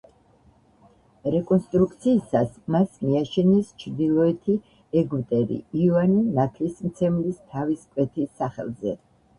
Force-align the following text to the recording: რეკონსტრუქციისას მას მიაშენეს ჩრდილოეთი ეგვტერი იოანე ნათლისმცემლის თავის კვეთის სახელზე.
რეკონსტრუქციისას 1.35 2.55
მას 2.77 2.97
მიაშენეს 3.09 3.71
ჩრდილოეთი 3.85 4.57
ეგვტერი 5.03 5.63
იოანე 5.85 6.27
ნათლისმცემლის 6.41 7.43
თავის 7.55 7.89
კვეთის 7.95 8.37
სახელზე. 8.43 8.99